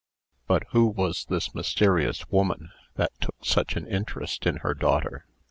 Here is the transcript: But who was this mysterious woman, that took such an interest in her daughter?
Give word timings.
But 0.47 0.63
who 0.71 0.87
was 0.87 1.25
this 1.25 1.53
mysterious 1.53 2.27
woman, 2.31 2.71
that 2.95 3.11
took 3.21 3.35
such 3.45 3.75
an 3.75 3.85
interest 3.85 4.47
in 4.47 4.55
her 4.65 4.73
daughter? 4.73 5.27